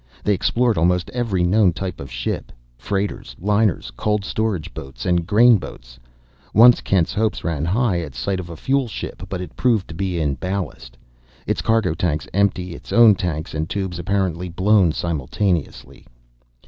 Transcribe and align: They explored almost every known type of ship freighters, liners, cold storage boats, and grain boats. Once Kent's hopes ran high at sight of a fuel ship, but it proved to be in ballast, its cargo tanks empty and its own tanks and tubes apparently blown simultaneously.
They 0.23 0.33
explored 0.33 0.79
almost 0.79 1.11
every 1.11 1.43
known 1.43 1.73
type 1.73 1.99
of 1.99 2.11
ship 2.11 2.51
freighters, 2.75 3.35
liners, 3.39 3.91
cold 3.95 4.25
storage 4.25 4.73
boats, 4.73 5.05
and 5.05 5.27
grain 5.27 5.57
boats. 5.59 5.99
Once 6.55 6.81
Kent's 6.81 7.13
hopes 7.13 7.43
ran 7.43 7.65
high 7.65 7.99
at 7.99 8.15
sight 8.15 8.39
of 8.39 8.49
a 8.49 8.57
fuel 8.57 8.87
ship, 8.87 9.21
but 9.29 9.41
it 9.41 9.55
proved 9.55 9.87
to 9.89 9.93
be 9.93 10.19
in 10.19 10.33
ballast, 10.33 10.97
its 11.45 11.61
cargo 11.61 11.93
tanks 11.93 12.27
empty 12.33 12.69
and 12.69 12.77
its 12.77 12.91
own 12.91 13.13
tanks 13.13 13.53
and 13.53 13.69
tubes 13.69 13.99
apparently 13.99 14.49
blown 14.49 14.91
simultaneously. 14.91 16.07